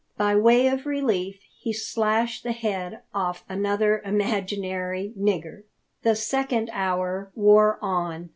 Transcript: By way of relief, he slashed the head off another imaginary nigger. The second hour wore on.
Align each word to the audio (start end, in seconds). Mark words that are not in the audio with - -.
By 0.17 0.35
way 0.35 0.65
of 0.65 0.87
relief, 0.87 1.39
he 1.59 1.71
slashed 1.71 2.41
the 2.41 2.53
head 2.53 3.01
off 3.13 3.45
another 3.47 4.01
imaginary 4.03 5.13
nigger. 5.15 5.61
The 6.01 6.15
second 6.15 6.71
hour 6.73 7.29
wore 7.35 7.77
on. 7.83 8.29